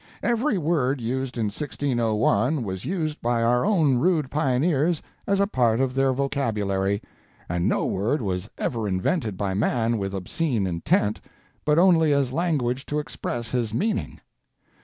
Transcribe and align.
Every 0.23 0.57
word 0.57 0.99
used 0.99 1.37
in 1.37 1.45
1601 1.51 2.63
was 2.63 2.85
used 2.85 3.21
by 3.21 3.43
our 3.43 3.63
own 3.63 3.99
rude 3.99 4.31
pioneers 4.31 4.99
as 5.27 5.39
a 5.39 5.45
part 5.45 5.79
of 5.79 5.93
their 5.93 6.11
vocabulary 6.11 7.03
and 7.47 7.69
no 7.69 7.85
word 7.85 8.19
was 8.19 8.49
ever 8.57 8.87
invented 8.87 9.37
by 9.37 9.53
man 9.53 9.99
with 9.99 10.15
obscene 10.15 10.65
intent, 10.65 11.21
but 11.65 11.77
only 11.77 12.13
as 12.13 12.33
language 12.33 12.87
to 12.87 12.97
express 12.97 13.51
his 13.51 13.75
meaning. 13.75 14.19